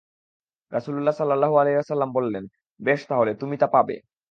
[0.71, 2.43] রাসূলুল্লাহ সাল্লাল্লাহু আলাইহি ওয়াসাল্লাম বললেন,
[2.79, 3.95] বেশ তাহলে তুমি তা পাবে।